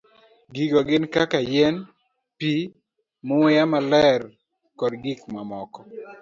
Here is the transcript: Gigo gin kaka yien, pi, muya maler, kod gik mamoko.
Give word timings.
Gigo 0.53 0.79
gin 0.87 1.03
kaka 1.13 1.39
yien, 1.51 1.75
pi, 2.37 2.51
muya 3.27 3.63
maler, 3.71 4.21
kod 4.79 4.93
gik 5.03 5.19
mamoko. 5.33 5.79